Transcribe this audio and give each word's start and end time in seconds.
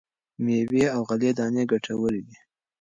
مېوې 0.43 0.85
او 0.95 1.01
غلې 1.09 1.31
دانې 1.37 1.63
ګټورې 1.71 2.21
دي. 2.27 2.37